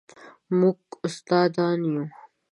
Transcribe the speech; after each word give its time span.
موږ 0.59 0.79
استادان 1.07 1.79
یو 1.93 2.05